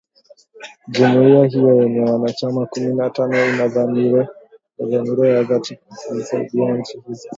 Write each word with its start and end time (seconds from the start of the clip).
jumuia 0.87 1.45
hiyo 1.45 1.81
yenye 1.81 1.99
wanachama 2.01 2.65
kumi 2.65 2.93
na 2.95 3.09
tano 3.09 3.45
inadhamira 3.49 4.27
ya 5.27 5.43
dhati 5.43 5.75
kuzisaidia 6.07 6.73
nchi 6.77 6.99
hizo 7.07 7.29